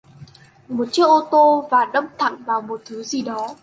[0.67, 3.55] Một chiếc ô tô và đâm thẳng vào một thứ gì đó